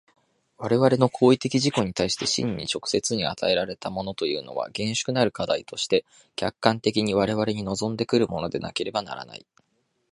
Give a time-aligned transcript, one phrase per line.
[0.57, 9.45] 我々の行為的自己に対して真に直接に与えられたものというのは、厳粛なる課題として客観的に我々に臨んで来るものでなければならない。